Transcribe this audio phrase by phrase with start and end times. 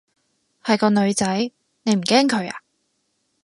[0.63, 1.51] 係個女仔，
[1.83, 2.61] 你唔驚佢啊？